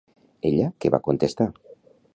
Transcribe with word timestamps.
Ella 0.49 0.71
què 0.85 0.93
va 0.97 1.03
contestar? 1.09 1.51